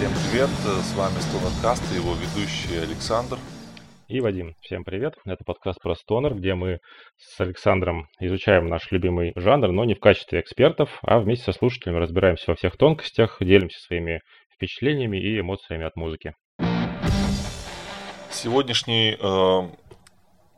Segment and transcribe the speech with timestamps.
[0.00, 3.38] Всем привет, с вами Стонеркаст и его ведущий Александр.
[4.08, 4.54] И Вадим.
[4.62, 5.12] Всем привет.
[5.26, 6.78] Это подкаст про стонер, где мы
[7.18, 11.98] с Александром изучаем наш любимый жанр, но не в качестве экспертов, а вместе со слушателями
[11.98, 14.22] разбираемся во всех тонкостях, делимся своими
[14.54, 16.32] впечатлениями и эмоциями от музыки.
[18.30, 19.68] Сегодняшний э,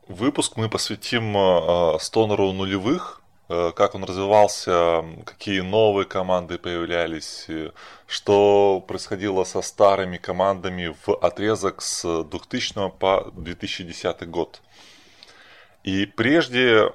[0.07, 7.71] выпуск мы посвятим э, стонеру нулевых, Э, как он развивался, какие новые команды появлялись, э,
[8.07, 14.61] что происходило со старыми командами в отрезок с 2000 по 2010 год.
[15.83, 16.93] И прежде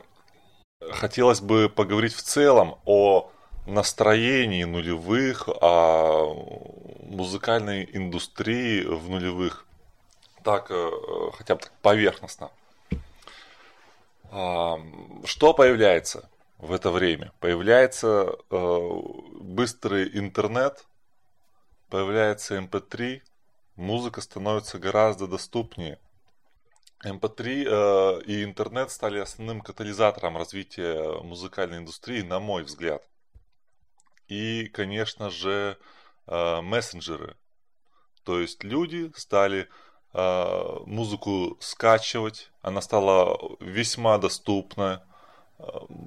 [0.90, 3.30] хотелось бы поговорить в целом о
[3.66, 6.34] настроении нулевых, о
[7.02, 9.66] музыкальной индустрии в нулевых,
[10.42, 10.90] так э,
[11.36, 12.50] хотя бы так поверхностно.
[14.30, 16.28] Что появляется?
[16.58, 17.32] В это время.
[17.40, 18.90] Появляется э,
[19.40, 20.86] быстрый интернет,
[21.88, 23.22] появляется MP3, эм
[23.76, 26.00] музыка становится гораздо доступнее.
[27.04, 33.02] MP3 эм э, и интернет стали основным катализатором развития музыкальной индустрии, на мой взгляд.
[34.26, 35.78] И, конечно же,
[36.26, 37.36] э, мессенджеры.
[38.24, 39.68] То есть люди стали
[40.12, 45.07] э, музыку скачивать, она стала весьма доступна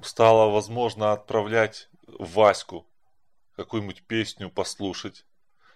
[0.02, 2.86] стало возможно отправлять Ваську
[3.56, 5.24] какую-нибудь песню послушать.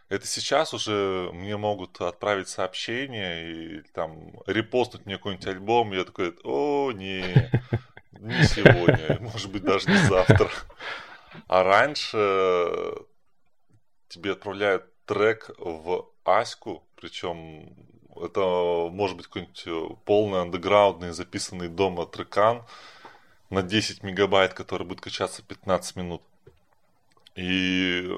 [0.08, 5.92] Это сейчас уже мне могут отправить сообщение и там репостнуть мне какой-нибудь альбом.
[5.92, 7.50] Я такой, о, не,
[8.12, 10.48] не сегодня, может быть, даже не завтра.
[11.48, 12.94] А раньше
[14.08, 17.74] тебе отправляют трек в Аську, причем
[18.14, 22.64] это может быть какой-нибудь полный андеграундный записанный дома трекан,
[23.50, 26.22] на 10 мегабайт, который будет качаться 15 минут.
[27.34, 28.08] И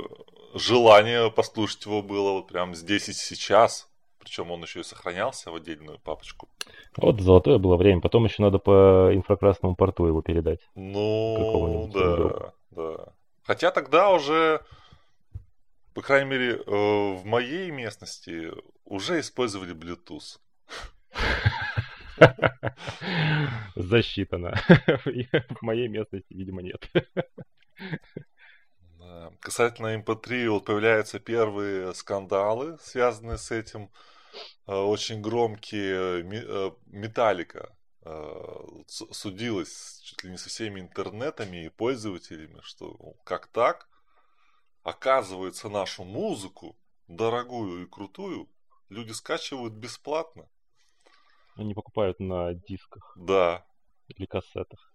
[0.55, 3.89] желание послушать его было вот прям здесь и сейчас.
[4.19, 6.49] Причем он еще и сохранялся в отдельную папочку.
[6.97, 8.01] Вот золотое было время.
[8.01, 10.61] Потом еще надо по инфракрасному порту его передать.
[10.75, 13.13] Ну, да, да.
[13.45, 14.61] Хотя тогда уже,
[15.95, 18.53] по крайней мере, э, в моей местности
[18.85, 20.39] уже использовали Bluetooth.
[23.77, 24.55] Засчитано.
[25.05, 26.91] В моей местности, видимо, нет.
[29.41, 33.91] Касательно MP3, эм вот появляются первые скандалы, связанные с этим.
[34.67, 36.23] Э, очень громкие.
[36.23, 43.47] Э, Металлика э, судилась чуть ли не со всеми интернетами и пользователями, что ну, как
[43.49, 43.89] так?
[44.83, 46.79] Оказывается, нашу музыку,
[47.09, 48.49] дорогую и крутую,
[48.89, 50.49] люди скачивают бесплатно.
[51.59, 53.17] Они покупают на дисках.
[53.17, 53.65] Да.
[54.07, 54.93] Или кассетах.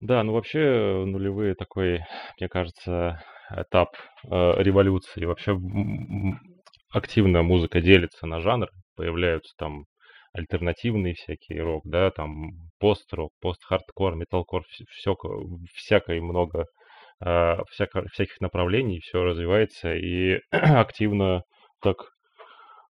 [0.00, 2.00] Да, ну вообще нулевые такой,
[2.38, 4.28] мне кажется, этап э,
[4.62, 5.24] революции.
[5.24, 5.58] Вообще
[6.90, 8.70] активно музыка делится на жанры.
[8.96, 9.84] Появляются там
[10.32, 15.14] альтернативные всякие рок, да, там пост-рок, пост-хардкор, металкор, все,
[15.74, 16.66] всякое много,
[17.24, 21.42] э, всяко, всяких направлений, все развивается и активно
[21.80, 22.15] так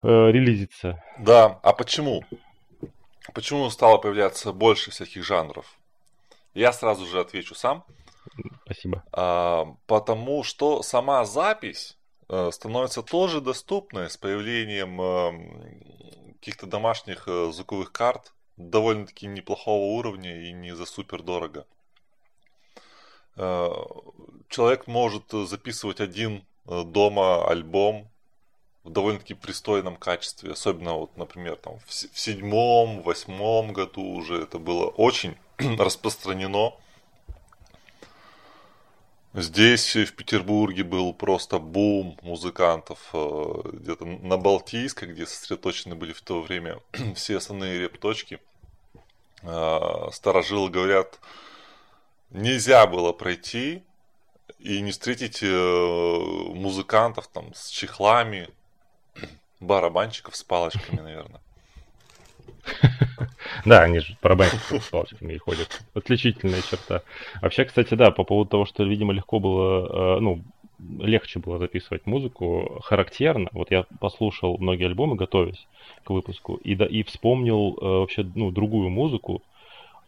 [0.03, 1.03] э, релизится.
[1.19, 2.25] Да, а почему?
[3.35, 5.79] Почему стало появляться больше всяких жанров?
[6.55, 7.85] Я сразу же отвечу сам.
[8.65, 9.05] Спасибо.
[9.13, 11.99] А, потому что сама запись
[12.29, 20.49] э, становится тоже доступной с появлением э, каких-то домашних э, звуковых карт довольно-таки неплохого уровня
[20.49, 21.67] и не за супер дорого.
[23.37, 23.69] Э,
[24.49, 28.11] человек может записывать один дома альбом
[28.87, 30.53] в довольно-таки пристойном качестве.
[30.53, 36.73] Особенно, вот, например, там, в седьмом, восьмом году уже это было очень распространено.
[39.35, 43.11] Здесь, в Петербурге, был просто бум музыкантов.
[43.13, 46.79] Э, где-то на Балтийской, где сосредоточены были в то время
[47.17, 48.39] все основные репточки.
[49.43, 51.19] Э, старожилы говорят,
[52.31, 53.83] нельзя было пройти
[54.61, 58.49] и не встретить э, музыкантов там с чехлами,
[59.61, 61.41] барабанщиков с палочками, наверное.
[63.65, 65.83] Да, они же барабанщики с палочками и ходят.
[65.95, 67.03] Отличительная черта.
[67.41, 70.43] Вообще, кстати, да, по поводу того, что, видимо, легко было, э, ну,
[70.99, 73.49] легче было записывать музыку, характерно.
[73.53, 75.67] Вот я послушал многие альбомы, готовясь
[76.05, 79.43] к выпуску, и, да, и вспомнил э, вообще, ну, другую музыку.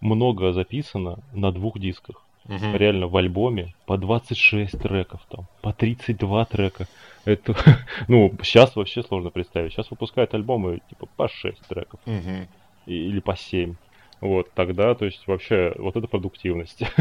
[0.01, 2.23] Много записано на двух дисках.
[2.49, 2.77] Угу.
[2.77, 6.87] Реально в альбоме по 26 треков там, по 32 трека.
[7.25, 7.55] Это,
[8.09, 9.73] ну, сейчас вообще сложно представить.
[9.73, 12.01] Сейчас выпускают альбомы типа по 6 треков.
[12.07, 12.49] Угу.
[12.87, 13.75] Или по 7.
[14.21, 16.83] Вот, тогда, то есть, вообще, вот это продуктивность.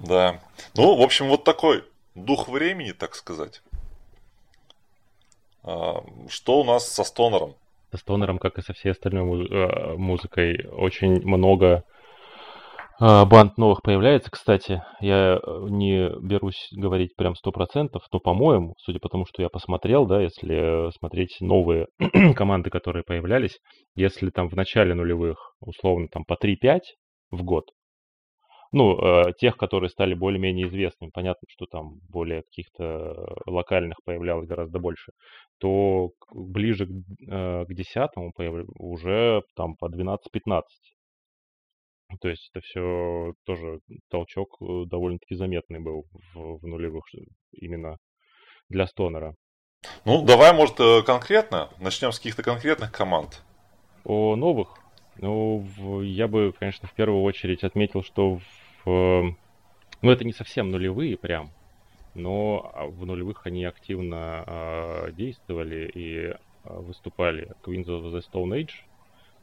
[0.00, 0.40] Да.
[0.76, 1.82] Ну, в общем, вот такой
[2.14, 3.62] дух времени, так сказать.
[5.64, 7.56] А, что у нас со стонером?
[7.90, 11.97] Со стонером, как и со всей остальной э, музыкой, очень много а,
[13.00, 14.82] банд новых появляется, кстати.
[15.00, 19.48] Я э, не берусь говорить прям сто процентов, но, по-моему, судя по тому, что я
[19.48, 21.86] посмотрел, да, если смотреть новые
[22.34, 23.58] команды, которые появлялись,
[23.94, 26.80] если там в начале нулевых, условно, там по 3-5
[27.30, 27.66] в год,
[28.72, 34.80] ну, э, тех, которые стали более-менее известными, понятно, что там более каких-то локальных появлялось гораздо
[34.80, 35.12] больше,
[35.60, 36.90] то ближе к,
[37.30, 38.32] э, десятому
[38.78, 40.62] уже там по 12-15
[42.20, 47.04] то есть это все тоже толчок э, довольно-таки заметный был в, в нулевых
[47.52, 47.98] именно
[48.68, 49.34] для стонера.
[50.04, 51.70] Ну, давай, может, э, конкретно.
[51.78, 53.42] Начнем с каких-то конкретных команд.
[54.04, 54.78] О новых?
[55.16, 55.64] Ну,
[56.02, 58.38] я бы, конечно, в первую очередь отметил, что
[58.84, 59.36] в,
[60.00, 61.50] ну, это не совсем нулевые прям,
[62.14, 66.34] но а, в нулевых они активно э, действовали и э,
[66.64, 67.52] выступали.
[67.64, 68.72] Queens of the Stone Age,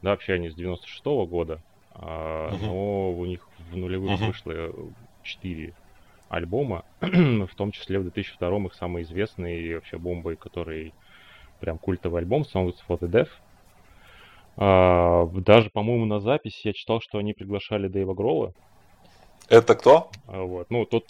[0.02, 1.62] да, вообще они с 96 -го года,
[1.98, 2.58] Uh-huh.
[2.62, 4.28] но у них в нулевых uh-huh.
[4.28, 4.54] вышло
[5.24, 5.74] 4
[6.30, 10.94] альбома, в том числе в 2002 их самый известный и вообще бомбой, который
[11.60, 13.30] прям культовый альбом Songs for the Deaf.
[14.58, 18.54] А, даже, по-моему, на записи я читал, что они приглашали Дэйва Гролла.
[19.48, 20.10] Это кто?
[20.28, 20.70] А, вот.
[20.70, 21.06] Ну, тот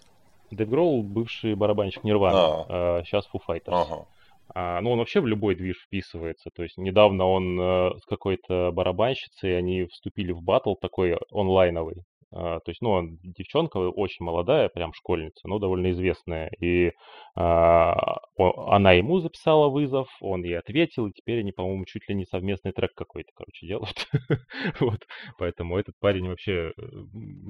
[0.51, 2.65] Дэйв Гролл, бывший барабанщик Нирвана, а.
[2.69, 3.63] а, сейчас Foo Fighters.
[3.67, 4.05] Ага.
[4.53, 6.49] А, ну, он вообще в любой движ вписывается.
[6.55, 12.03] То есть недавно он э, с какой-то барабанщицей, они вступили в батл такой онлайновый.
[12.37, 16.51] А, то есть, ну, он, девчонка очень молодая, прям школьница, но довольно известная.
[16.59, 16.91] И
[17.35, 22.15] а, он, она ему записала вызов, он ей ответил, и теперь они, по-моему, чуть ли
[22.15, 24.07] не совместный трек какой-то, короче, делают.
[24.81, 24.99] вот.
[25.37, 26.81] Поэтому этот парень вообще э,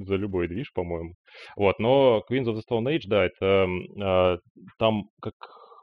[0.05, 1.15] за любой движ, по-моему.
[1.55, 3.67] Вот, но Queens of the Stone Age, да, это
[3.99, 4.37] а,
[4.77, 5.33] там как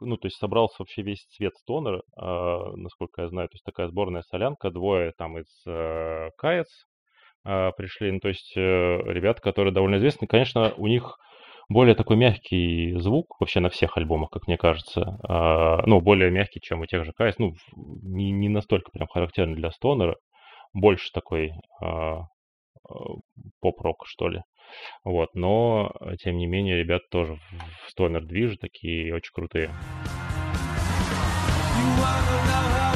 [0.05, 3.89] ну, то есть собрался вообще весь цвет стонер, э, насколько я знаю, то есть такая
[3.89, 6.69] сборная солянка, двое там из э, КАЭС
[7.45, 11.19] э, пришли, ну, то есть э, ребята, которые довольно известны, конечно, у них
[11.69, 16.61] более такой мягкий звук вообще на всех альбомах, как мне кажется, э, ну, более мягкий,
[16.61, 20.17] чем у тех же КАЭС, ну, не, не настолько прям характерный для стонера,
[20.75, 21.53] больше такой
[21.83, 22.17] э,
[23.61, 24.43] поп-рок, что ли.
[25.05, 25.93] Вот, но,
[26.23, 27.39] тем не менее, ребята тоже
[27.87, 29.71] в стонер движи такие очень крутые.
[31.99, 32.92] Да,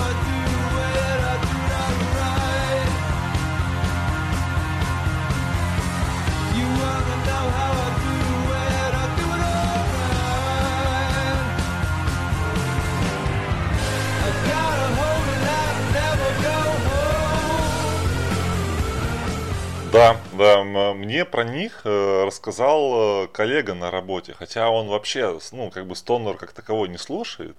[20.36, 20.62] да,
[20.94, 25.96] мне про них э, рассказал э, коллега на работе, хотя он вообще, ну, как бы
[25.96, 27.56] стонер как таковой не слушает.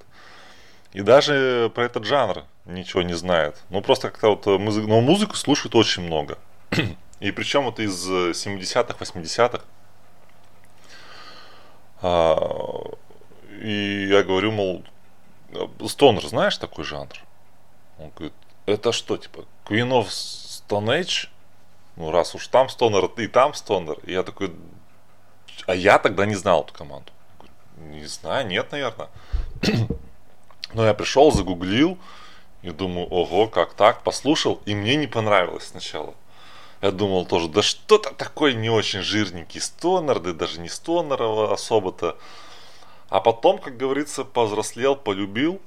[0.94, 3.62] И даже про этот жанр ничего не знает.
[3.70, 6.38] Ну, просто как-то вот э, музыку, но музыку слушает очень много.
[7.20, 9.64] И причем вот из 70-х, 80-х.
[12.04, 12.38] А,
[13.60, 14.84] и я говорю, мол,
[15.88, 17.16] стонер, знаешь такой жанр?
[17.98, 18.34] Он говорит,
[18.68, 21.30] это что, типа, Queen of Stone Age?
[21.98, 23.98] Ну раз уж там стонер, и там стонер.
[24.06, 24.56] И я такой,
[25.66, 27.12] а я тогда не знал эту команду.
[27.78, 29.10] Не знаю, нет, наверное.
[30.74, 31.98] Но я пришел, загуглил
[32.62, 36.14] и думаю, ого, как так, послушал, и мне не понравилось сначала.
[36.82, 42.18] Я думал тоже, да что-то такой не очень жирненький стонер, да даже не стонер особо-то.
[43.10, 45.62] А потом, как говорится, повзрослел, полюбил.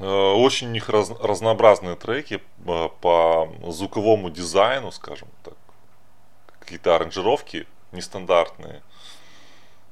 [0.00, 5.54] Э, очень у них раз, разнообразные треки э, по звуковому дизайну, скажем так.
[6.58, 8.82] Какие-то аранжировки нестандартные.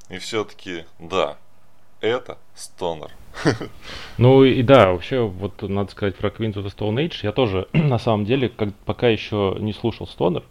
[0.09, 1.37] И все-таки, да,
[2.01, 3.11] это стонер.
[4.17, 7.21] Ну и да, вообще, вот надо сказать про Queens of the Stone Age.
[7.23, 10.43] Я тоже, на самом деле, как, пока еще не слушал стонер.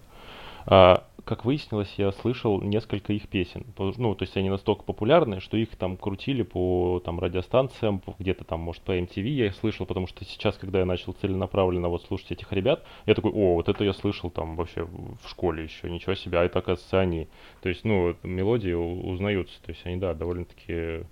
[0.68, 3.66] А, как выяснилось, я слышал несколько их песен.
[3.78, 8.62] Ну, то есть они настолько популярны, что их там крутили по там, радиостанциям, где-то там,
[8.62, 12.32] может, по MTV я их слышал, потому что сейчас, когда я начал целенаправленно вот слушать
[12.32, 16.16] этих ребят, я такой, о, вот это я слышал там вообще в школе еще, ничего
[16.16, 17.28] себе, а это, оказывается, они.
[17.62, 21.06] То есть, ну, мелодии узнаются, то есть они, да, довольно-таки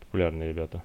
[0.00, 0.82] популярные ребята.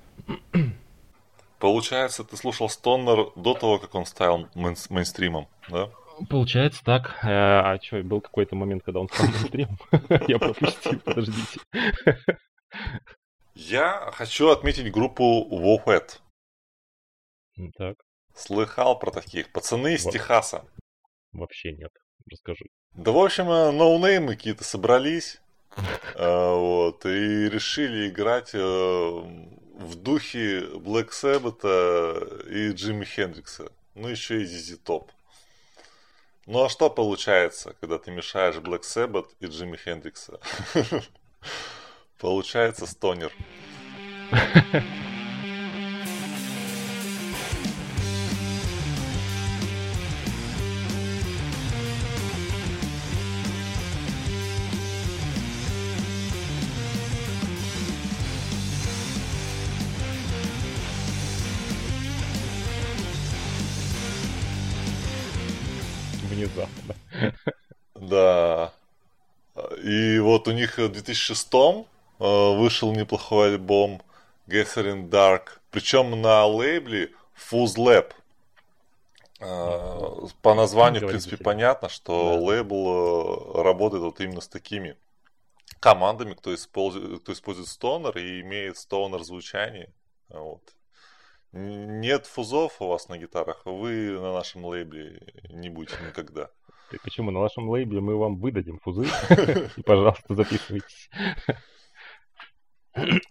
[1.60, 5.90] Получается, ты слушал Стоннер до того, как он стал мейнстримом, да?
[6.30, 7.20] Получается так.
[7.24, 9.78] Э, а что, был какой-то момент, когда он стал мейнстримом?
[10.28, 11.60] Я пропустил, подождите.
[13.56, 16.20] Я хочу отметить группу Wowhead.
[17.78, 17.98] Так.
[18.36, 19.52] Слыхал про таких.
[19.52, 20.66] Пацаны из Техаса.
[21.32, 21.92] Вообще нет.
[22.30, 22.66] Расскажи.
[22.94, 25.40] Да, в общем, э, ноунеймы какие-то собрались.
[26.16, 33.72] Э, вот, и решили играть в духе Black Sabbath и Джимми Хендрикса.
[33.96, 35.10] Ну, еще и ZZ Top.
[36.46, 40.40] Ну, а что получается, когда ты мешаешь Black Sabbath и Джимми Хендрикса?
[42.20, 43.32] Получается стонер.
[66.34, 66.96] Внезапно.
[67.96, 68.74] Да.
[69.84, 71.78] И вот у них в 2006 э,
[72.20, 74.02] вышел неплохой альбом
[74.48, 75.60] Gathering Dark.
[75.70, 78.12] Причем на лейбле Fuzz Lab.
[79.40, 82.40] Э, по названию, в принципе, понятно, что да.
[82.40, 84.98] лейбл э, работает вот именно с такими
[85.80, 89.94] командами, кто использует, кто использует стонер и имеет стонер звучание.
[90.30, 90.62] Вот.
[91.54, 96.50] Нет фузов у вас на гитарах, вы на нашем лейбле не будете никогда.
[96.90, 97.30] Так почему?
[97.30, 99.08] На вашем лейбле мы вам выдадим фузы.
[99.78, 101.10] И, пожалуйста, записывайтесь.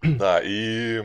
[0.02, 1.02] Да, и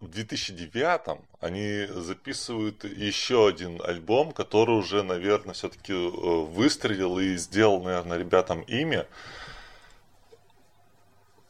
[0.00, 7.82] в 2009 они записывают еще один альбом, который уже, наверное, все-таки э, выстрелил и сделал,
[7.82, 9.06] наверное, ребятам имя.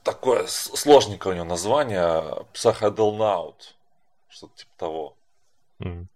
[0.02, 3.75] Такое сложненькое у него название Psychedelnaut.
[4.36, 5.16] Что-то типа того.
[5.80, 6.06] Mm.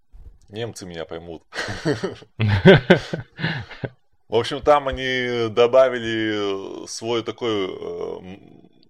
[0.51, 1.43] Немцы меня поймут.
[4.29, 8.37] В общем, там они добавили свой такой э,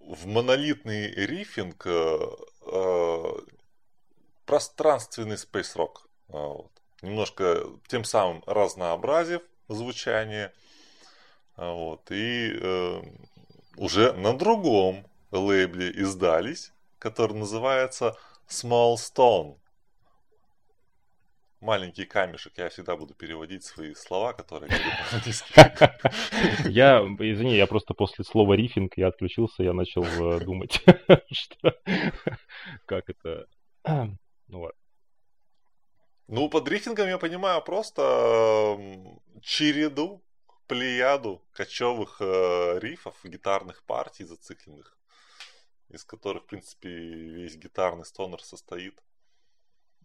[0.01, 2.19] в монолитный рифинг э,
[2.65, 3.23] э,
[4.45, 5.99] пространственный space rock.
[6.27, 6.69] Вот.
[7.01, 10.51] Немножко тем самым разнообразив звучание.
[11.55, 12.11] Вот.
[12.11, 13.01] И э,
[13.77, 18.17] уже на другом лейбле издались, который называется
[18.51, 19.61] Small Stone
[21.61, 22.53] маленький камешек.
[22.57, 24.69] Я всегда буду переводить свои слова, которые.
[26.69, 30.83] Я, извини, я просто после слова рифинг я отключился, я начал э, думать,
[31.31, 31.73] что
[32.85, 33.45] как это...
[34.47, 34.77] Ну ладно.
[36.27, 38.77] Ну, под рифингом я понимаю просто
[39.41, 40.21] череду,
[40.67, 44.97] плеяду кочевых э, рифов, гитарных партий зацикленных,
[45.91, 48.95] из которых, в принципе, весь гитарный стонер состоит.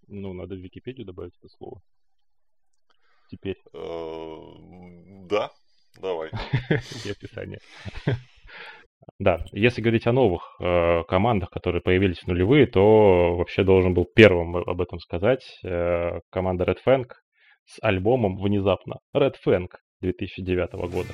[0.08, 1.82] Ну, надо в Википедию добавить это слово.
[3.30, 3.60] Теперь.
[3.72, 4.38] Э,
[5.28, 5.50] да,
[6.00, 6.30] давай.
[7.04, 7.60] И описание.
[9.18, 14.04] Да, если говорить о новых э, командах, которые появились в нулевые, то вообще должен был
[14.04, 17.06] первым об этом сказать э, команда Red Fang
[17.64, 19.68] с альбомом внезапно Red Fang
[20.00, 21.12] 2009 года.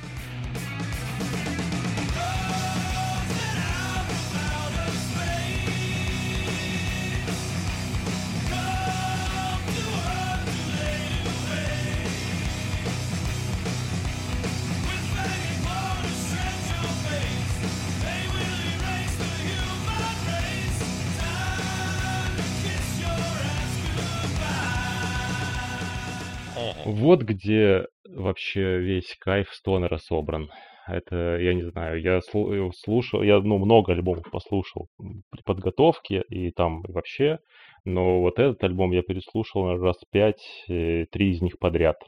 [26.84, 30.50] Вот где вообще весь кайф Стонера собран.
[30.86, 34.88] Это, я не знаю, я слушал, я, ну, много альбомов послушал
[35.30, 37.38] при подготовке и там и вообще,
[37.84, 41.98] но вот этот альбом я переслушал раз пять, э, три из них подряд.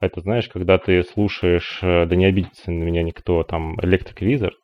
[0.00, 4.56] Это, знаешь, когда ты слушаешь, э, да не обидится на меня никто, там, Electric Wizard,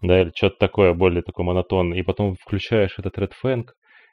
[0.00, 3.64] да, или что-то такое, более такое монотонное, и потом включаешь этот Red Fang,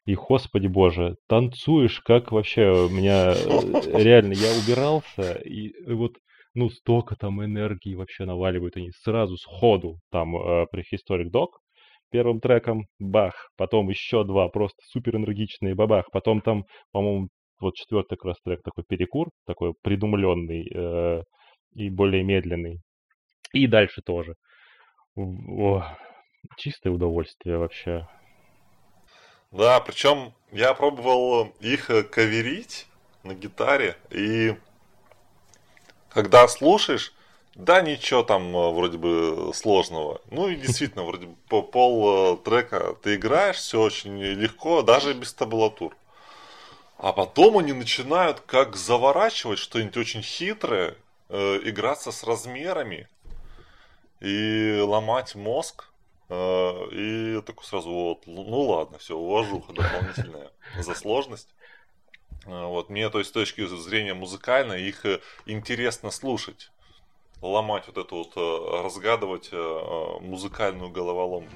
[0.06, 6.18] и, господи боже, танцуешь, как вообще у меня э, реально, я убирался, и вот,
[6.54, 11.50] ну, столько там энергии вообще наваливают они сразу, сходу, там, э, Prehistoric Dog,
[12.12, 18.18] первым треком, бах, потом еще два просто супер энергичные, бабах, потом там, по-моему, вот четвертый
[18.18, 21.24] как раз трек такой перекур, такой придумленный э,
[21.74, 22.80] и более медленный,
[23.54, 24.36] и дальше тоже.
[25.18, 25.84] О,
[26.58, 28.08] чистое удовольствие вообще.
[29.56, 32.88] Да, причем я пробовал их э, каверить
[33.24, 34.58] на гитаре, и
[36.10, 37.14] когда слушаешь,
[37.54, 40.20] да, ничего там э, вроде бы сложного.
[40.30, 45.14] Ну и действительно, вроде бы по пол э, трека ты играешь, все очень легко, даже
[45.14, 45.96] без табулатур.
[46.98, 50.98] А потом они начинают как заворачивать что-нибудь очень хитрое,
[51.30, 53.08] э, играться с размерами
[54.20, 55.86] и ломать мозг.
[56.30, 61.50] А, и я такой сразу, вот, ну ладно, все, уважуха дополнительная за сложность.
[62.46, 66.72] А, вот, мне, то есть, с точки зрения музыкальной, их э, интересно слушать.
[67.42, 71.54] Ломать вот эту вот, э, разгадывать э, музыкальную головоломку.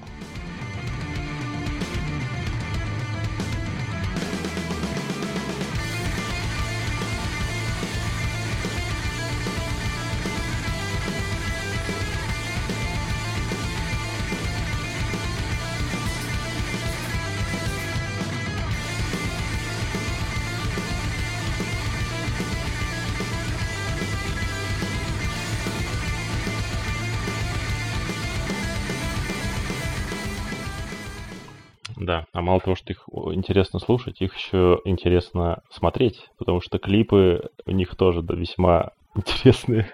[32.40, 37.70] А мало того, что их интересно слушать, их еще интересно смотреть, потому что клипы у
[37.70, 39.92] них тоже да, весьма интересные.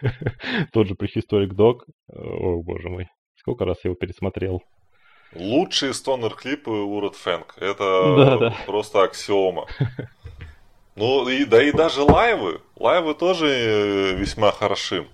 [0.73, 4.62] Тот же Prehistoric Dog, о боже мой, сколько раз я его пересмотрел.
[5.35, 7.57] Лучшие стонер-клипы у Род Фэнк.
[7.59, 8.57] Это да, да.
[8.65, 9.67] просто аксиома.
[10.95, 12.61] Ну, и, да и даже лайвы.
[12.76, 15.07] Лайвы тоже э, весьма хороши.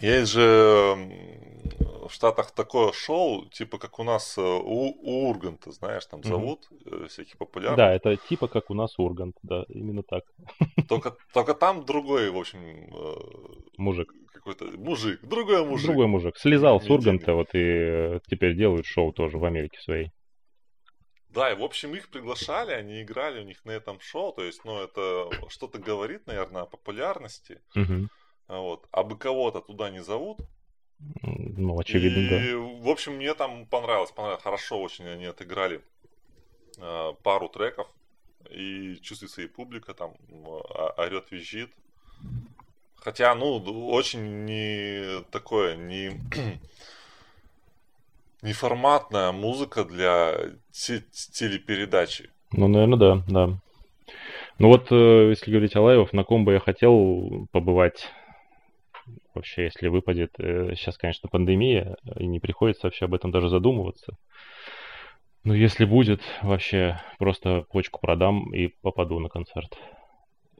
[0.00, 0.98] Есть же
[2.08, 6.68] в Штатах такое шоу, типа как у нас э, у, у Урганта, знаешь, там зовут
[6.70, 7.08] mm-hmm.
[7.08, 7.76] всякие популярные.
[7.76, 10.24] Да, это типа как у нас Ургант, да, именно так.
[10.88, 12.90] Только, только там другой, в общем...
[13.76, 14.12] Мужик.
[14.32, 15.86] Какой-то мужик, другой мужик.
[15.86, 16.36] Другой мужик.
[16.38, 20.10] Слезал с Урганта, вот и теперь делают шоу тоже в Америке своей.
[21.28, 24.64] Да, и в общем их приглашали, они играли у них на этом шоу, то есть,
[24.64, 27.60] ну, это что-то говорит, наверное, о популярности.
[27.76, 28.08] Угу.
[28.48, 28.88] Вот.
[28.90, 30.38] А бы кого-то туда не зовут.
[31.22, 32.58] Ну, очевидно, и, да.
[32.82, 34.42] В общем, мне там понравилось, понравилось.
[34.42, 35.80] Хорошо очень они отыграли
[36.78, 37.86] э, пару треков.
[38.50, 40.14] И чувствуется и публика там
[40.96, 41.70] орет, визжит.
[42.96, 46.20] Хотя, ну, очень не такое, не
[48.42, 50.34] неформатная музыка для
[50.72, 52.30] телепередачи.
[52.52, 53.58] Ну, наверное, да, да.
[54.58, 58.08] Ну вот, э, если говорить о лайвах, на ком бы я хотел побывать
[59.34, 60.32] вообще, если выпадет.
[60.36, 64.16] Сейчас, э, конечно, пандемия, и не приходится вообще об этом даже задумываться.
[65.44, 69.76] Но если будет, вообще просто почку продам и попаду на концерт.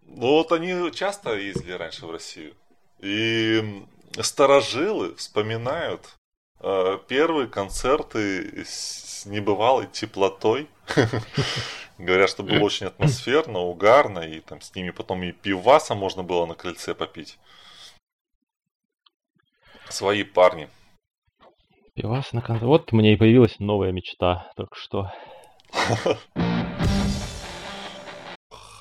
[0.02, 2.54] Ну вот они часто ездили раньше в Россию.
[3.00, 3.84] И
[4.20, 6.16] старожилы вспоминают
[6.60, 10.68] э, первые концерты с небывалой теплотой.
[11.98, 16.46] Говорят, что было очень атмосферно, угарно, и там с ними потом и пиваса можно было
[16.46, 17.38] на крыльце попить.
[19.90, 20.68] Свои парни.
[21.94, 22.68] Пивас на концерт.
[22.68, 25.12] Вот меня и появилась новая мечта, только что.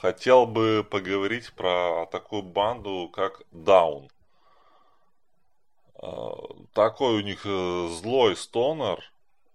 [0.02, 4.10] Хотел бы поговорить про такую банду, как Даун.
[5.96, 6.36] А,
[6.74, 9.04] такой у них э, злой стонер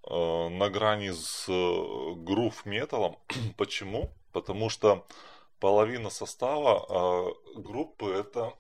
[0.08, 3.16] э, на грани с э, грув металлом.
[3.56, 4.10] Почему?
[4.32, 5.06] Потому что
[5.60, 8.54] половина состава группы это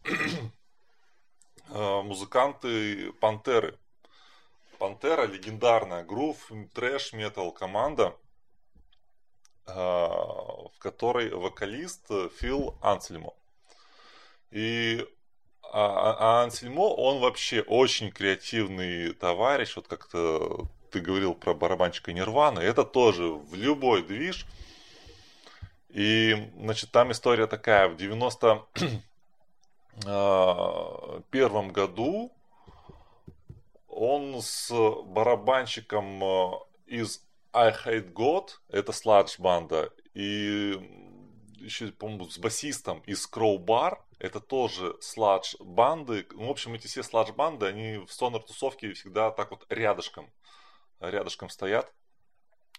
[1.68, 3.78] музыканты Пантеры.
[4.78, 8.16] Пантера легендарная грув, трэш метал команда,
[9.64, 12.08] в которой вокалист
[12.40, 13.32] Фил Ансельмо.
[14.50, 15.06] И
[15.72, 22.60] а, а Ансельмо, он вообще очень креативный товарищ, вот как-то ты говорил про барабанщика Нирваны,
[22.60, 24.46] это тоже в любой движ.
[25.88, 28.62] И, значит, там история такая, в 91
[30.06, 31.22] а,
[31.70, 32.32] году
[33.88, 34.72] он с
[35.04, 40.78] барабанщиком а, из I Hate God, это сладж банда, и
[41.62, 46.26] еще, по-моему, с басистом из Crowbar, это тоже сладж банды.
[46.32, 50.30] Ну, в общем, эти все сладж банды, они в стонер тусовке всегда так вот рядышком,
[51.00, 51.92] рядышком стоят.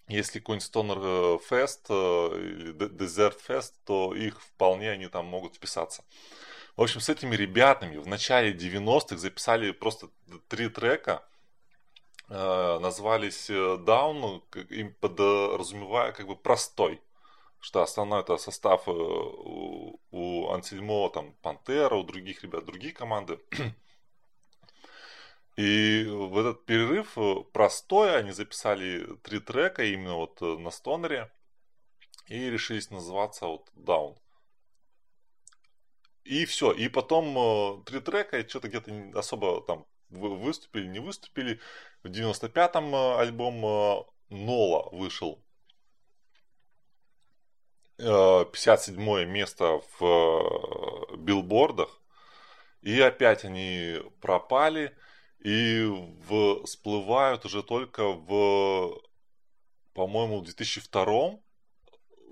[0.07, 6.03] Если какой-нибудь стонер фест э, или дезерт фест, то их вполне они там могут вписаться.
[6.75, 10.09] В общем, с этими ребятами в начале 90-х записали просто
[10.47, 11.23] три трека,
[12.29, 17.01] э, назвались э, Down, им подразумевая как бы простой
[17.63, 23.39] что основной это состав э, у, у Ансельмо, там, Пантера, у других ребят, другие команды.
[25.55, 27.17] И в этот перерыв
[27.53, 31.31] простой, они записали три трека именно вот на стонере
[32.27, 34.17] и решились называться вот Down.
[36.23, 36.71] И все.
[36.71, 41.59] И потом три трека, и что-то где-то особо там выступили, не выступили.
[42.03, 45.43] В 95-м альбом Нола вышел
[47.97, 52.01] 57 э, место в э, билбордах.
[52.81, 54.95] И опять они пропали
[55.39, 55.89] и
[56.65, 58.99] всплывают уже только в,
[59.93, 61.39] по-моему, в 2002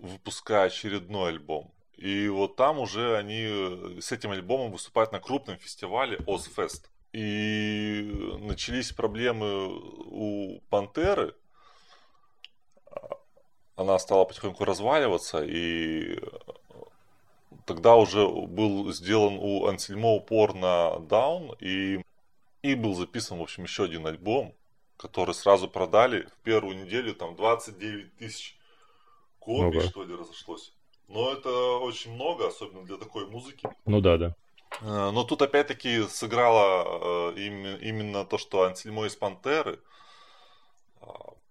[0.02, 1.74] выпуская очередной альбом.
[2.02, 6.90] И вот там уже они с этим альбомом выступают на крупном фестивале Озфест.
[7.14, 11.36] И начались проблемы у Пантеры,
[13.76, 16.20] она стала потихоньку разваливаться, и
[17.66, 22.02] тогда уже был сделан у Ансельмо упор на даун, и,
[22.64, 24.56] и был записан, в общем, еще один альбом,
[24.98, 28.58] который сразу продали в первую неделю, там 29 тысяч
[29.40, 29.82] копий, много.
[29.82, 30.74] что ли, разошлось.
[31.12, 33.68] Но это очень много, особенно для такой музыки.
[33.86, 34.36] Ну да, да.
[34.82, 39.80] Э, но тут опять-таки сыграло э, именно то, что Ансельмо из Пантеры.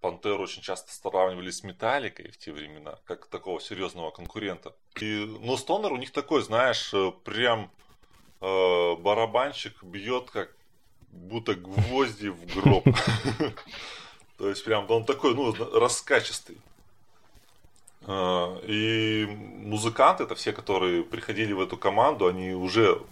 [0.01, 4.75] Пантеру очень часто сравнивали с Металликой в те времена, как такого серьезного конкурента.
[5.01, 7.70] И, ну, Стонер у них такой, знаешь, э, прям
[8.40, 10.57] э, барабанщик бьет как
[11.11, 12.85] будто гвозди в гроб.
[14.38, 16.57] То есть прям он такой, ну, раскачистый.
[18.03, 23.03] Э, и музыканты, это все, которые приходили в эту команду, они уже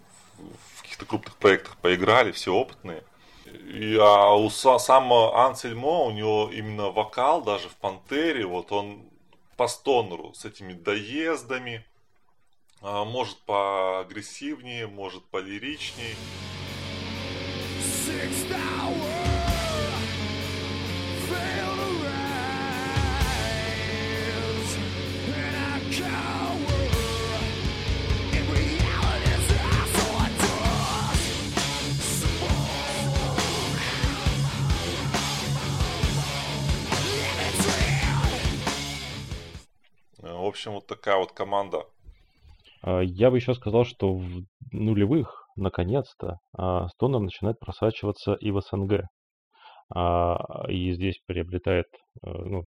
[0.77, 3.03] в каких-то крупных проектах поиграли, все опытные.
[3.47, 9.03] И, а у самого Ансельмо, у него именно вокал, даже в Пантере, вот он
[9.57, 11.85] по стонеру, с этими доездами,
[12.81, 16.15] а, может поагрессивнее, может полиричнее.
[18.07, 18.49] Six
[40.59, 41.85] общем, вот такая вот команда.
[42.83, 44.43] А, я бы еще сказал, что в
[44.73, 46.39] нулевых, наконец-то,
[46.95, 49.05] Стонер начинает просачиваться и в СНГ.
[49.95, 51.87] А, и здесь приобретает
[52.25, 52.65] э, ну,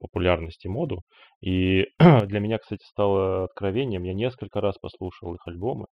[0.00, 1.02] и моду.
[1.42, 4.04] И для меня, кстати, стало откровением.
[4.04, 5.86] Я несколько раз послушал их альбомы.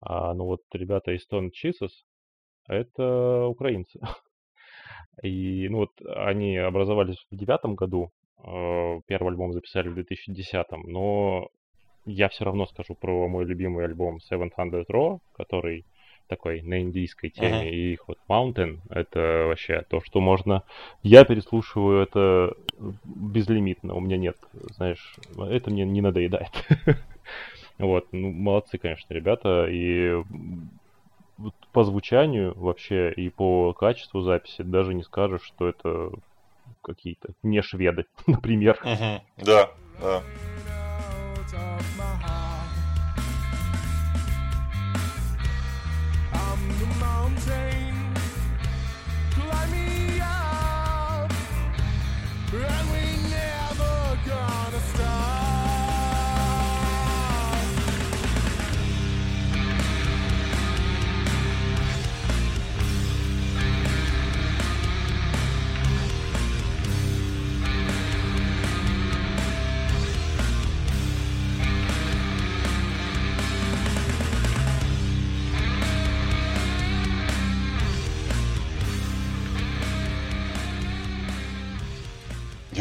[0.00, 1.90] А, ну вот ребята из Stone Jesus,
[2.68, 3.98] это украинцы.
[5.22, 8.10] И ну вот они образовались в девятом году,
[9.06, 11.48] первый альбом записали в 2010, но
[12.04, 15.84] я все равно скажу про мой любимый альбом 700 Raw, который
[16.28, 17.70] такой на индийской теме, uh-huh.
[17.70, 20.62] и их вот Mountain, это вообще то, что можно...
[21.02, 22.54] Я переслушиваю это
[23.04, 24.36] безлимитно, у меня нет,
[24.70, 26.50] знаешь, это мне не надоедает.
[27.78, 30.22] вот, ну, молодцы, конечно, ребята, и
[31.72, 36.12] по звучанию вообще и по качеству записи даже не скажешь, что это
[36.82, 38.78] какие-то не шведы, например.
[38.82, 40.22] Угу, да, да.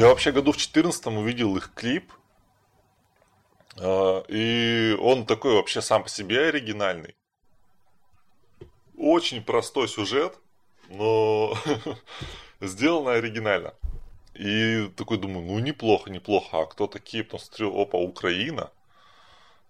[0.02, 2.12] Я вообще году в 14 увидел их клип.
[3.78, 7.16] А, и он такой вообще сам по себе оригинальный.
[8.98, 10.40] Очень простой сюжет,
[10.90, 11.56] но
[12.62, 13.76] сделано оригинально.
[14.34, 16.62] И такой думаю, ну неплохо, неплохо.
[16.62, 17.24] А кто такие?
[17.24, 18.72] Потом смотрю, опа, Украина.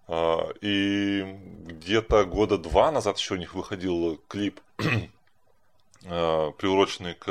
[0.08, 1.24] А, и
[1.66, 4.62] где-то года два назад еще у них выходил клип,
[6.06, 7.28] а, приуроченный к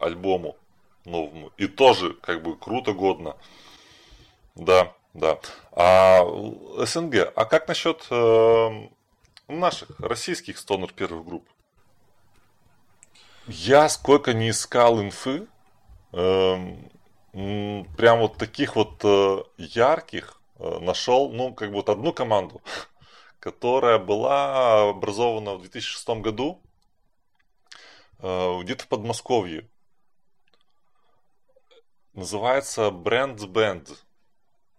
[0.00, 0.56] альбому
[1.04, 1.52] новому.
[1.56, 3.36] И тоже как бы круто, годно.
[4.54, 5.38] Да, да.
[5.72, 6.24] А
[6.84, 8.88] СНГ, а как насчет э,
[9.48, 11.48] наших российских стонер первых групп?
[13.46, 15.46] Я сколько не искал инфы,
[16.12, 16.76] э,
[17.32, 22.62] прям вот таких вот э, ярких э, нашел, ну, как бы вот одну команду,
[23.40, 26.62] которая была образована в 2006 году
[28.20, 29.68] э, где-то в Подмосковье
[32.14, 33.96] называется Brand Band.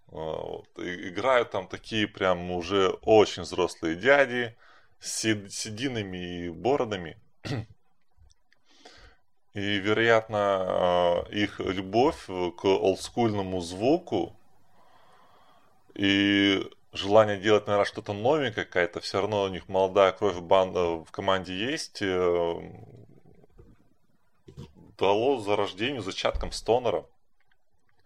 [0.08, 0.67] Вот.
[0.80, 4.56] И играют там такие прям уже очень взрослые дяди
[5.00, 7.17] с сединами и бородами.
[9.54, 14.36] И, вероятно, а, их любовь к олдскульному звуку
[15.93, 20.74] и желание делать, наверное, что-то новенькое какая-то, все равно у них молодая кровь в, бан...
[20.74, 22.56] в команде есть, э,
[24.98, 27.06] дало зарождению зачатком стонера.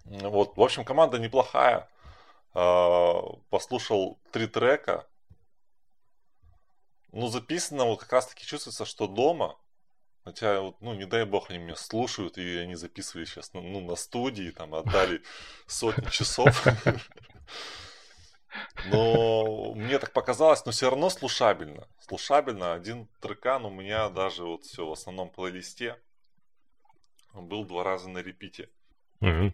[0.10, 1.88] Вот, в общем, команда неплохая.
[2.54, 5.08] А, послушал три трека.
[7.12, 9.58] Ну, записано вот как раз таки чувствуется, что дома.
[10.24, 13.80] Хотя, вот, ну, не дай бог, они меня слушают, и они записывали сейчас ну, ну,
[13.82, 15.22] на студии, там, отдали
[15.68, 16.68] сотни часов.
[18.92, 21.88] Но мне так показалось, но все равно слушабельно.
[22.00, 22.74] Слушабельно.
[22.74, 25.98] Один трекан у меня даже вот все в основном плейлисте.
[27.34, 28.70] Был два раза на репите.
[29.22, 29.54] Mm-hmm.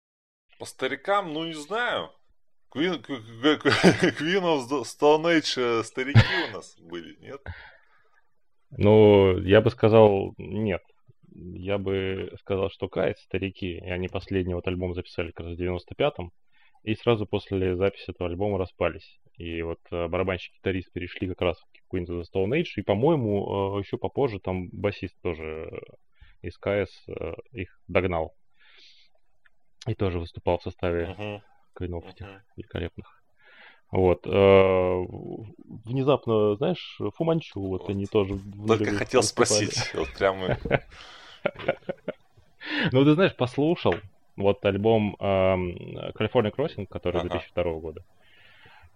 [0.61, 2.11] По старикам, ну не знаю.
[2.71, 6.19] Queen, Queen of Stone Age э, старики
[6.49, 7.41] у нас были, нет?
[8.69, 10.83] Ну, я бы сказал, нет.
[11.33, 15.59] Я бы сказал, что Кайт, старики, и они последний вот альбом записали как раз в
[15.59, 16.31] 95-м,
[16.83, 19.19] и сразу после записи этого альбома распались.
[19.37, 23.79] И вот э, барабанщик-гитарист перешли как раз в Queen of the Stone Age, и, по-моему,
[23.79, 25.71] еще попозже там басист тоже
[26.43, 26.91] из КС
[27.51, 28.35] их догнал.
[29.87, 31.41] И тоже выступал в составе uh-huh.
[31.73, 32.11] Квинов uh-huh.
[32.11, 33.21] этих великолепных.
[33.91, 34.25] Вот.
[34.25, 35.05] Э,
[35.85, 37.89] внезапно, знаешь, Фуманчу, вот, вот.
[37.89, 38.39] они тоже...
[38.67, 39.47] Только хотел выступали.
[39.47, 40.57] спросить, вот прямо...
[42.91, 43.95] Ну, ты знаешь, послушал
[44.35, 48.03] вот альбом California Crossing, который 2002 года.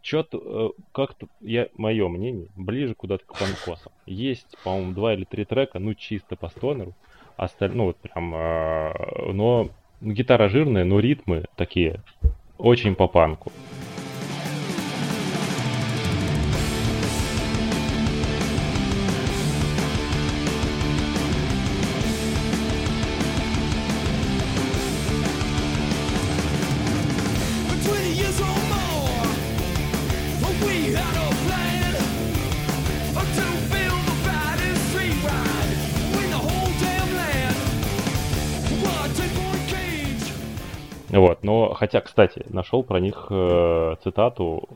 [0.05, 0.37] Что-то,
[0.77, 3.91] э, как-то, я, мое мнение, ближе куда-то к панкосам.
[4.05, 6.93] Есть, по-моему, два или три трека, ну, чисто по стонеру.
[7.37, 8.93] Остальное, ну, вот прям, э,
[9.33, 9.69] но
[10.05, 11.99] гитара жирная, но ритмы такие
[12.57, 13.51] очень по панку.
[42.65, 44.67] Нашел про них э, цитату,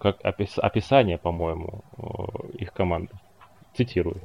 [0.00, 3.10] как опис, описание, по-моему, э, их команды.
[3.76, 4.16] Цитирую.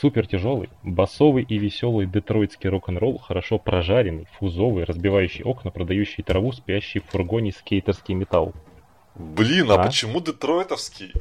[0.00, 7.00] Супер тяжелый, басовый и веселый детройтский рок-н-ролл, хорошо прожаренный, фузовый, разбивающий окна, продающий траву, спящий
[7.00, 8.52] в фургоне скейтерский металл.
[9.16, 11.12] Блин, а, а почему детройтовский?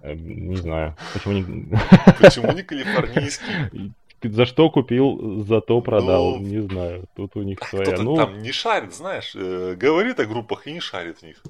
[0.00, 0.96] Э, не знаю.
[1.14, 1.76] Почему не...
[2.20, 3.94] Почему не калифорнийский?
[4.22, 6.36] за что купил, за то продал.
[6.36, 7.06] Ну, не знаю.
[7.16, 7.84] Тут у них своя.
[7.84, 11.42] Кто-то ну, там не шарит, знаешь, э, говорит о группах и не шарит в них.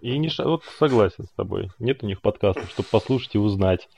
[0.00, 0.50] И не шарит.
[0.50, 1.70] Вот согласен с тобой.
[1.78, 3.88] Нет у них подкастов, чтобы послушать и узнать.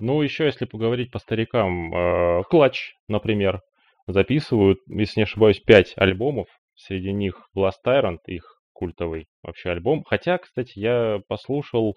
[0.00, 3.62] Ну, еще если поговорить по старикам, э, Клатч, например,
[4.06, 6.48] записывают, если не ошибаюсь, 5 альбомов.
[6.76, 10.04] Среди них Blast Tyrant, их культовый вообще альбом.
[10.06, 11.96] Хотя, кстати, я послушал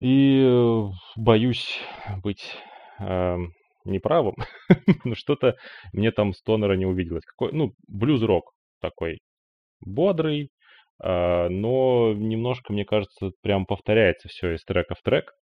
[0.00, 1.78] и э, боюсь
[2.22, 2.56] быть
[2.98, 3.36] э,
[3.84, 4.36] неправым,
[5.04, 5.56] но что-то
[5.92, 7.24] мне там стонера не увиделось.
[7.24, 9.18] Какой, ну, блюз-рок такой
[9.80, 10.50] бодрый,
[11.02, 15.32] э, но немножко, мне кажется, прям повторяется все из трека в трек.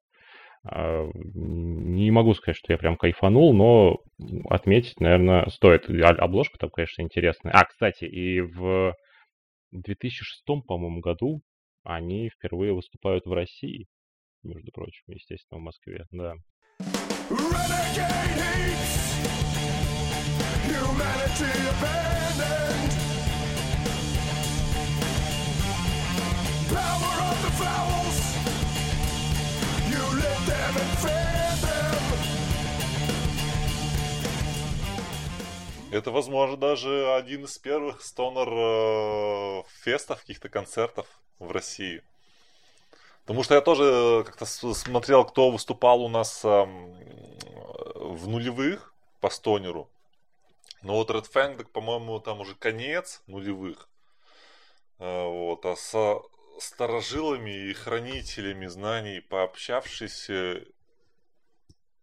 [0.69, 3.99] Э, не могу сказать, что я прям кайфанул, но
[4.51, 5.89] отметить, наверное, стоит.
[5.89, 7.53] Обложка там, конечно, интересная.
[7.53, 8.95] А, кстати, и в
[9.71, 11.43] 2006, по-моему, году
[11.85, 13.87] они впервые выступают в России
[14.49, 16.35] между прочим, естественно, в Москве, да.
[35.91, 41.07] Это, возможно, даже один из первых стонер э, фестов, каких-то концертов
[41.39, 42.03] в России.
[43.29, 49.91] Потому что я тоже э, как-то смотрел, кто выступал у нас в нулевых по стонеру.
[50.81, 53.91] Но вот Red Fang, по-моему, там уже конец нулевых.
[54.99, 56.23] Э, вот, а со
[56.59, 60.31] старожилами и хранителями знаний пообщавшись,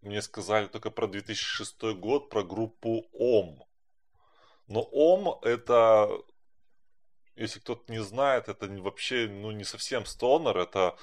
[0.02, 3.64] мне сказали только про 2006 год, про группу ОМ.
[4.68, 6.08] Но ОМ это
[7.36, 10.96] если кто-то не знает, это вообще ну, не совсем стонер, это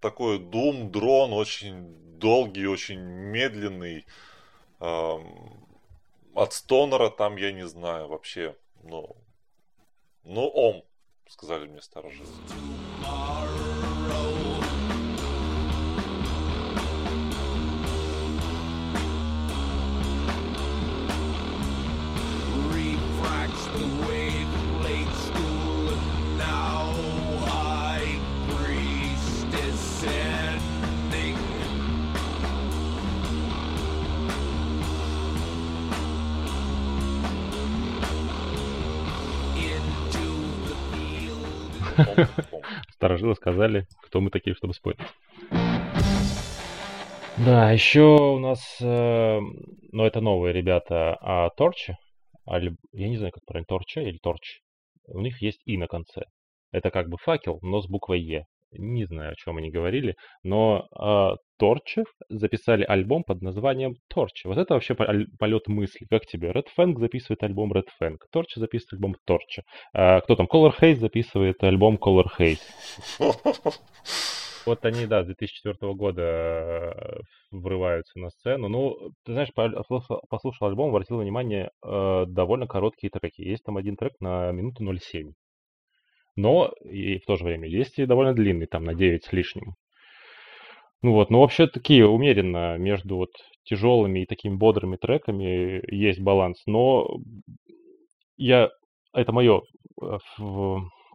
[0.00, 4.06] такой дум, дрон, очень долгий, очень медленный.
[4.80, 5.66] Эм,
[6.34, 9.16] от стонера там я не знаю вообще, ну,
[10.24, 10.84] ну, ом,
[11.28, 12.28] сказали мне старожилы.
[42.92, 45.00] Старожилы сказали, кто мы такие, чтобы спорить.
[47.44, 49.40] Да, еще у нас, э,
[49.92, 51.94] ну это новые ребята, а Торчи,
[52.46, 54.60] а, я не знаю, как правильно, Торча или Торч,
[55.08, 56.22] у них есть И на конце.
[56.72, 58.46] Это как бы факел, но с буквой Е.
[58.72, 64.46] Не знаю, о чем они говорили, но э, Торчи записали альбом под названием Торчи.
[64.46, 66.06] Вот это вообще полет мысли.
[66.08, 66.50] Как тебе?
[66.50, 69.62] Red Fang записывает альбом Red Fang, Торчи записывает альбом Торчи.
[69.92, 70.46] А, кто там?
[70.46, 72.60] Color Haze записывает альбом Color Haze.
[74.66, 77.20] Вот они, да, с 2004 года э,
[77.52, 78.68] врываются на сцену.
[78.68, 83.42] Ну, ты знаешь, послушал альбом, обратил внимание, э, довольно короткие треки.
[83.42, 85.34] Есть там один трек на минуту 0,7.
[86.34, 89.76] Но и в то же время есть и довольно длинный, там на 9 с лишним.
[91.02, 93.30] Ну вот, ну вообще такие умеренно между вот
[93.64, 97.08] тяжелыми и такими бодрыми треками есть баланс, но
[98.36, 98.70] я,
[99.12, 99.62] это мое
[100.02, 100.18] э,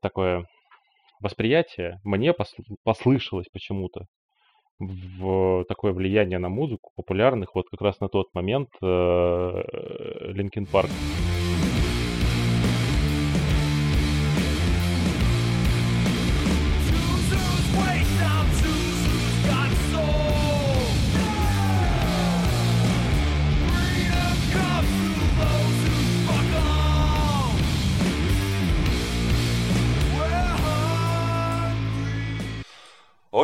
[0.02, 0.46] такое
[1.20, 2.34] восприятие, мне
[2.84, 4.06] послышалось почему-то
[4.80, 10.90] в такое влияние на музыку популярных вот как раз на тот момент Linkin Park.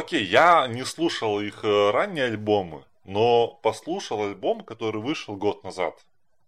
[0.08, 6.06] Окей, я не слушал их э, ранние альбомы, но послушал альбом, который вышел год назад.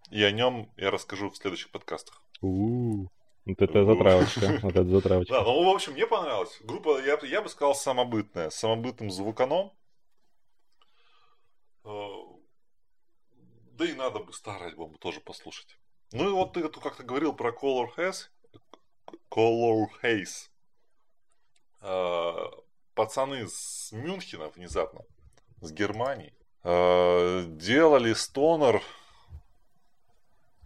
[0.09, 2.23] И о нем я расскажу в следующих подкастах.
[2.39, 3.09] У-у-у.
[3.45, 4.59] Вот это затравочка.
[4.61, 5.33] Вот это затравочка.
[5.39, 6.57] Да, ну, в общем, мне понравилось.
[6.61, 8.49] Группа, я, я бы сказал, самобытная.
[8.49, 9.73] С самобытным звуканом.
[11.83, 12.07] Э,
[13.73, 15.77] да и надо бы старый альбом тоже послушать.
[16.13, 18.29] Ну и вот ты как-то говорил про Color Haze.
[19.29, 20.47] Color Haze.
[22.99, 25.03] Пацаны с Мюнхена внезапно,
[25.61, 26.33] с Германии,
[26.65, 28.81] э, делали стонер,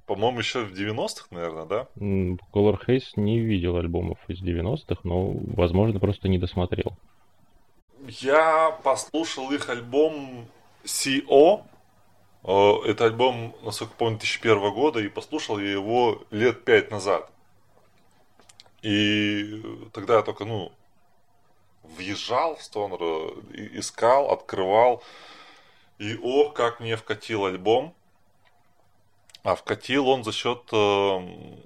[0.07, 1.87] по-моему, еще в 90-х, наверное, да?
[1.95, 6.97] Color Haze не видел альбомов из 90-х, но, возможно, просто не досмотрел.
[8.07, 10.47] Я послушал их альбом
[10.85, 11.65] CO.
[12.45, 17.29] Э, это альбом, насколько помню, 2001 года, и послушал я его лет пять назад.
[18.81, 19.61] И
[19.93, 20.71] тогда я только, ну,
[21.83, 23.01] въезжал в Стонер,
[23.77, 25.03] искал, открывал.
[25.99, 27.93] И ох, как мне вкатил альбом.
[29.43, 31.57] А вкатил он за счет э,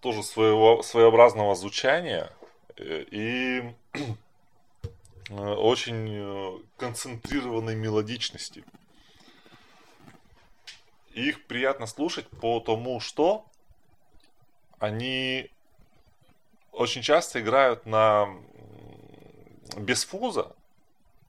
[0.00, 2.32] тоже своего, своеобразного звучания
[2.76, 8.64] и э, очень э, концентрированной мелодичности.
[11.12, 13.44] Их приятно слушать по тому, что
[14.78, 15.50] они
[16.72, 18.28] очень часто играют на
[19.76, 20.54] без фуза.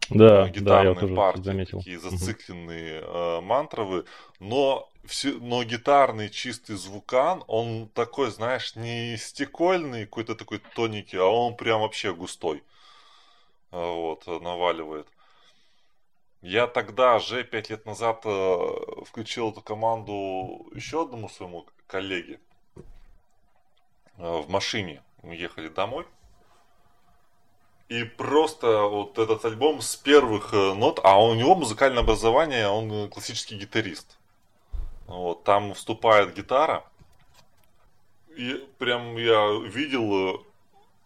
[0.10, 1.78] Да, гитарные да, я тоже партии, заметил.
[1.80, 3.18] такие зацикленные угу.
[3.18, 4.06] э, мантровые,
[4.40, 11.26] но все, но гитарный чистый звукан, он такой, знаешь, не стекольный, какой-то такой тоненький, а
[11.26, 12.64] он прям вообще густой.
[13.72, 15.08] Э, вот, наваливает.
[16.42, 22.40] Я тогда же, пять лет назад, э, включил эту команду еще одному своему коллеге
[22.78, 22.84] э,
[24.18, 25.04] в машине.
[25.22, 26.08] Мы ехали домой.
[27.90, 33.10] И просто вот этот альбом с первых э, нот, а у него музыкальное образование, он
[33.10, 34.20] классический гитарист.
[35.08, 36.84] Вот, там вступает гитара.
[38.38, 40.40] И прям я видел э,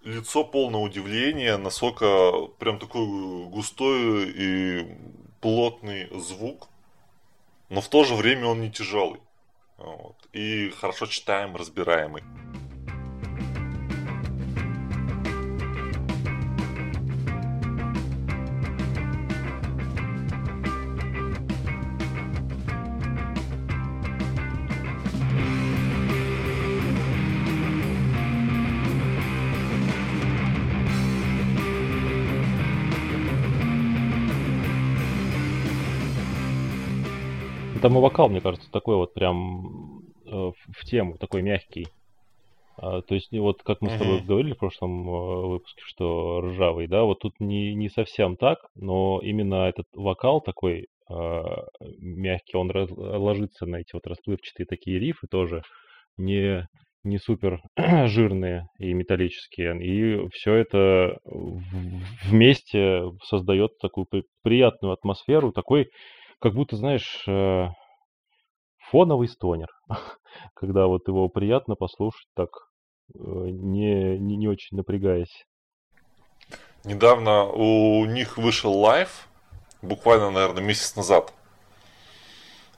[0.03, 3.05] лицо полное удивления, насколько прям такой
[3.45, 4.97] густой и
[5.39, 6.67] плотный звук.
[7.69, 9.21] Но в то же время он не тяжелый.
[9.77, 12.23] Вот, и хорошо читаем, разбираемый.
[37.81, 41.87] Там и вокал, мне кажется, такой вот прям э, в тему, такой мягкий.
[42.77, 46.87] А, то есть, вот как мы с тобой говорили в прошлом э, выпуске, что ржавый,
[46.87, 51.43] да, вот тут не, не совсем так, но именно этот вокал такой э,
[51.99, 55.61] мягкий, он раз, ложится на эти вот расплывчатые такие рифы тоже,
[56.17, 56.67] не,
[57.03, 57.61] не супер
[58.07, 59.79] жирные и металлические.
[59.83, 61.17] И все это
[62.25, 64.07] вместе создает такую
[64.41, 65.89] приятную атмосферу, такой
[66.43, 67.67] как будто, знаешь, э,
[68.91, 69.69] фоновый стонер,
[70.55, 72.49] когда вот его приятно послушать так,
[73.15, 75.45] э, не, не, не очень напрягаясь.
[76.83, 79.29] Недавно у них вышел live,
[79.81, 81.33] буквально, наверное, месяц назад.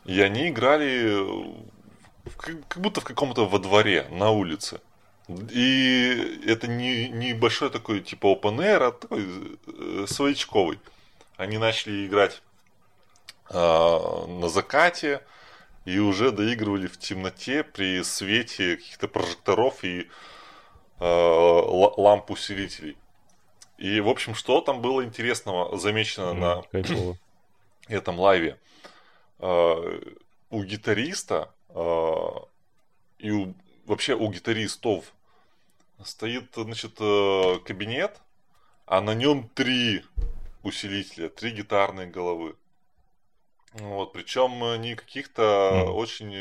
[0.03, 1.65] И они играли
[2.37, 4.79] как будто в каком-то во дворе, на улице.
[5.27, 9.25] И это не, не большой такой типа open air, а такой
[9.65, 10.79] э, своячковый.
[11.35, 12.43] Они начали играть
[13.49, 15.21] на закате
[15.85, 20.09] и уже доигрывали в темноте при свете каких-то прожекторов и
[20.99, 22.97] э, ламп усилителей.
[23.77, 27.17] И, в общем, что там было интересного замечено mm, на кайфово.
[27.87, 28.57] этом лайве?
[29.39, 29.99] Э,
[30.49, 32.19] у гитариста э,
[33.19, 33.53] и у,
[33.85, 35.13] вообще у гитаристов
[36.03, 38.21] стоит, значит, э, кабинет,
[38.85, 40.03] а на нем три
[40.63, 42.55] усилителя, три гитарные головы.
[43.75, 45.89] Вот, причем не каких-то mm.
[45.91, 46.33] очень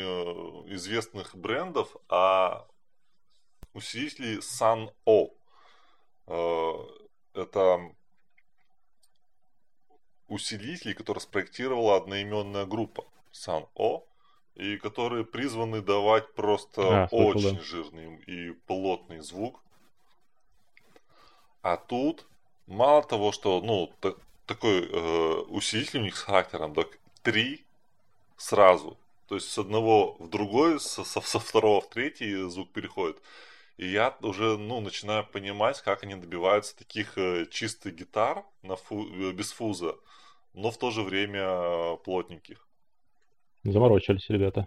[0.73, 2.65] известных брендов, а
[3.73, 5.31] усилители Sun O.
[7.35, 7.81] Это
[10.29, 14.07] усилители, которые спроектировала одноименная группа Sun O,
[14.55, 17.63] и которые призваны давать просто а, очень да.
[17.63, 19.61] жирный и плотный звук.
[21.63, 22.27] А тут
[22.69, 23.93] мало того, что ну
[24.47, 27.65] такой э, усилитель у них с характером, так три
[28.37, 28.97] сразу.
[29.27, 33.21] То есть с одного в другой, со, со, второго в третий звук переходит.
[33.79, 39.09] И я уже ну, начинаю понимать, как они добиваются таких э, чистых гитар на фу,
[39.09, 39.97] э, без фуза,
[40.53, 42.69] но в то же время э, плотненьких.
[43.65, 44.67] Заморочились ребята.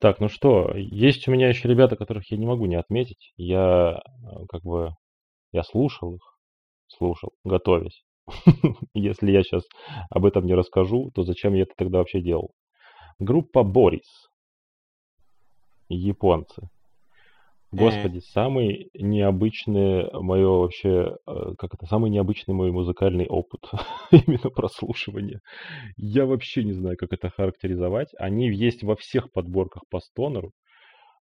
[0.00, 3.32] Так, ну что, есть у меня еще ребята, которых я не могу не отметить.
[3.36, 4.00] Я
[4.48, 4.94] как бы,
[5.52, 6.38] я слушал их,
[6.88, 8.02] слушал, готовясь.
[8.94, 9.64] Если я сейчас
[10.10, 12.50] об этом не расскажу, то зачем я это тогда вообще делал?
[13.18, 14.28] Группа Борис.
[15.88, 16.68] Японцы.
[17.72, 23.60] Господи, самый необычный мое вообще, э, как это, самый необычный мой музыкальный опыт
[24.10, 25.40] именно прослушивания.
[25.96, 28.08] Я вообще не знаю, как это характеризовать.
[28.18, 30.50] Они есть во всех подборках по стонеру,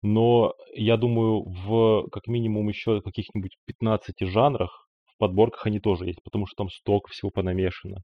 [0.03, 4.88] но я думаю, в как минимум еще каких-нибудь 15 жанрах
[5.19, 8.03] подборках они тоже есть, потому что там столько всего понамешано.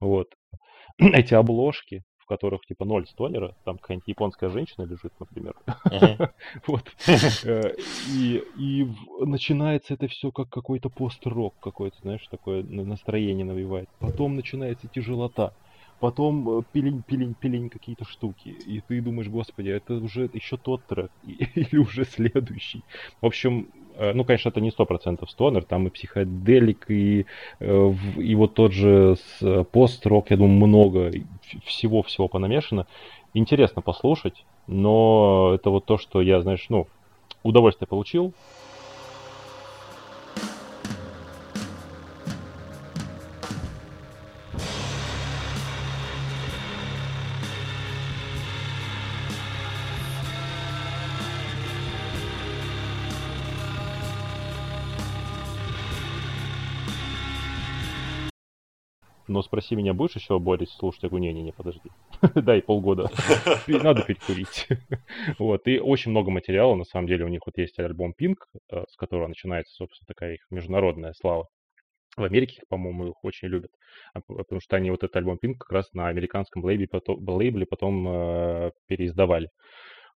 [0.00, 0.28] Вот.
[0.98, 5.54] Эти обложки, в которых типа ноль стонера, там какая-нибудь японская женщина лежит, например.
[6.66, 6.84] Вот.
[7.44, 7.74] Э,
[8.10, 8.88] и,
[9.20, 13.88] начинается это все как какой-то пост-рок какой-то, знаешь, такое настроение навевает.
[13.98, 15.54] Потом начинается тяжелота.
[16.00, 18.48] Потом пилень, пилень, пилень какие-то штуки.
[18.48, 21.12] И ты думаешь, господи, это уже еще тот трек.
[21.22, 22.82] Или уже следующий.
[23.20, 23.81] В общем, Э,
[24.14, 27.26] ну, конечно, это не сто процентов стонер, там и психоделик, и,
[27.60, 31.12] э, и вот тот же э, пост-рок, я думаю, много
[31.64, 32.86] всего-всего понамешано.
[33.34, 36.86] Интересно послушать, но это вот то, что я, знаешь, ну,
[37.42, 38.32] удовольствие получил,
[59.32, 61.02] но спроси меня, будешь еще Борис слушать?
[61.02, 61.90] Я говорю, не-не-не, подожди.
[62.34, 63.10] Дай полгода.
[63.66, 64.68] Надо перекурить.
[65.38, 65.66] вот.
[65.66, 67.24] И очень много материала, на самом деле.
[67.24, 68.36] У них вот есть альбом Pink,
[68.70, 71.48] э, с которого начинается, собственно, такая их международная слава.
[72.16, 73.70] В Америке, по-моему, их очень любят,
[74.12, 77.64] а, потому что они вот этот альбом Pink как раз на американском лейбле потом, лейбле
[77.64, 79.48] потом э, переиздавали.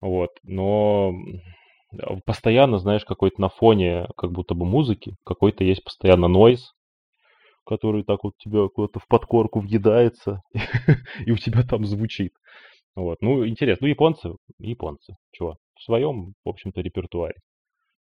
[0.02, 0.32] Вот.
[0.44, 1.14] Но
[2.26, 6.75] постоянно, знаешь, какой-то на фоне как будто бы музыки, какой-то есть постоянно нойз,
[7.66, 10.42] который так вот тебя куда-то в подкорку въедается,
[11.26, 12.34] и у тебя там звучит.
[12.96, 13.86] Вот, ну, интересно.
[13.86, 15.58] Ну, японцы, японцы, чего?
[15.76, 17.36] В своем, в общем-то, репертуаре.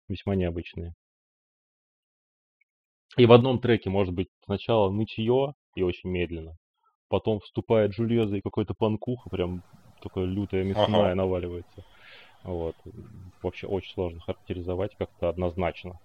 [0.08, 0.94] Весьма необычные.
[3.16, 6.56] И в одном треке может быть сначала нытье и очень медленно,
[7.08, 9.62] потом вступает железо и какой-то панкуха, прям
[10.02, 11.14] такая лютая мясная ага.
[11.14, 11.84] наваливается.
[12.42, 12.76] Вот.
[13.42, 15.98] Вообще очень сложно характеризовать как-то однозначно.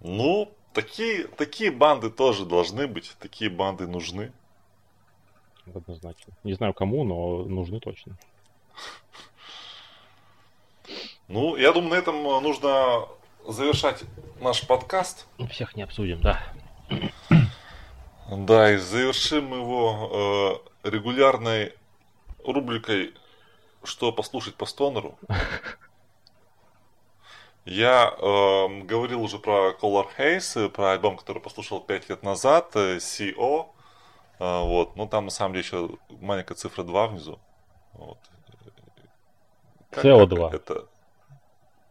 [0.00, 4.32] Ну, такие, такие банды тоже должны быть, такие банды нужны.
[5.74, 6.32] Однозначно.
[6.42, 8.16] Не знаю кому, но нужны точно.
[11.28, 13.06] Ну, я думаю, на этом нужно
[13.46, 14.02] завершать
[14.40, 15.26] наш подкаст.
[15.50, 16.42] Всех не обсудим, да.
[18.30, 21.74] Да, и завершим его э, регулярной
[22.44, 23.14] рубрикой
[23.82, 25.18] «Что послушать по стонеру?».
[27.64, 33.66] Я э, говорил уже про Color Haze, про альбом, который послушал 5 лет назад, CO.
[34.38, 35.90] Э, вот, ну там на самом деле еще
[36.20, 37.38] маленькая цифра 2 внизу.
[37.92, 38.18] Вот.
[39.90, 40.50] Как, CO2.
[40.50, 40.86] Как это?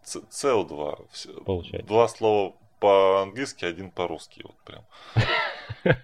[0.05, 1.43] CO2.
[1.43, 1.87] Получается.
[1.87, 4.43] Два слова по-английски, один по-русски.
[4.43, 4.85] Вот прям.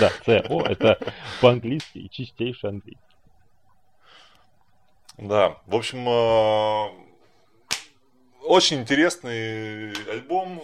[0.00, 0.98] Да, CO это
[1.40, 3.00] по-английски и чистейший английский.
[5.16, 7.03] Да, в общем, э,
[8.44, 10.62] очень интересный альбом.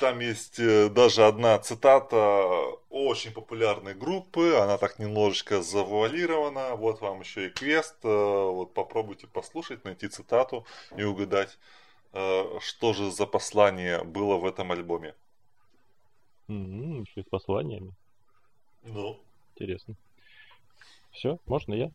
[0.00, 2.46] Там есть э, даже одна цитата
[2.90, 4.56] очень популярной группы.
[4.56, 6.76] Она так немножечко завуалирована.
[6.76, 7.96] Вот вам еще и квест.
[8.04, 10.66] Э, вот попробуйте послушать, найти цитату
[10.96, 11.58] и угадать,
[12.12, 15.14] э, что же за послание было в этом альбоме.
[16.48, 17.92] Mm-hmm, еще и с посланиями.
[18.82, 19.18] Ну.
[19.54, 19.94] Интересно.
[21.12, 21.90] Все, можно я?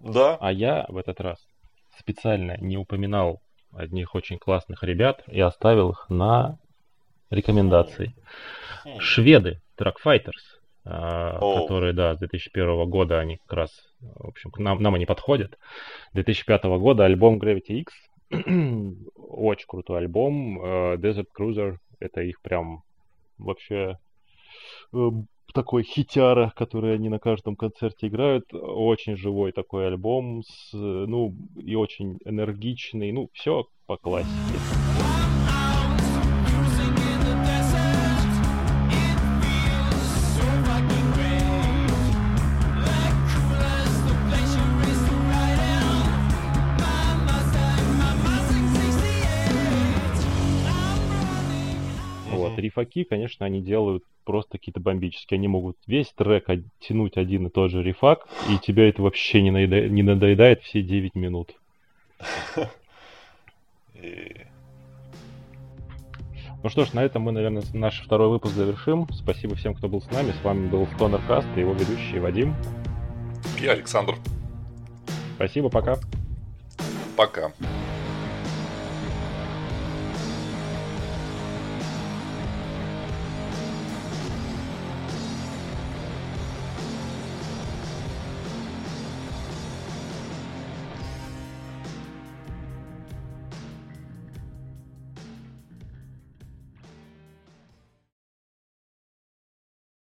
[0.00, 0.36] Да.
[0.40, 1.44] А я в этот раз
[1.98, 3.40] специально не упоминал
[3.72, 6.58] одних очень классных ребят и оставил их на
[7.30, 8.14] рекомендации.
[8.98, 11.60] Шведы, Truck Fighters, oh.
[11.60, 13.70] которые, да, с 2001 года они как раз,
[14.00, 15.58] в общем, к нам, нам они подходят.
[16.14, 17.94] 2005 года альбом Gravity X,
[18.30, 20.62] очень крутой альбом.
[20.62, 22.82] Э, Desert Cruiser, это их прям
[23.38, 23.98] вообще
[24.92, 25.10] э,
[25.52, 28.52] такой хитяра, который они на каждом концерте играют.
[28.52, 33.12] Очень живой такой альбом, с, ну, и очень энергичный.
[33.12, 35.11] Ну, все по классике.
[52.62, 55.38] Рифаки, конечно, они делают просто какие-то бомбические.
[55.38, 56.46] Они могут весь трек
[56.80, 59.88] тянуть один и тот же рифак, и тебя это вообще не, наеда...
[59.88, 61.54] не надоедает все 9 минут.
[66.62, 69.08] Ну что ж, на этом мы, наверное, наш второй выпуск завершим.
[69.12, 70.30] Спасибо всем, кто был с нами.
[70.30, 72.54] С вами был Стонеркаст и его ведущий Вадим.
[73.60, 74.14] Я Александр.
[75.34, 75.96] Спасибо, пока.
[77.16, 77.52] Пока.